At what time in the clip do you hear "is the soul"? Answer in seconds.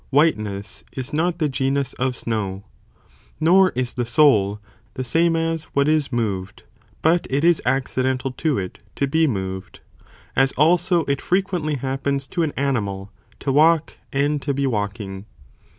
3.75-4.59